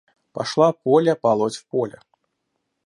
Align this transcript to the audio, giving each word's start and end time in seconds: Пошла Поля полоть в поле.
Пошла 0.33 0.69
Поля 0.83 1.15
полоть 1.23 1.57
в 1.59 1.63
поле. 1.71 1.99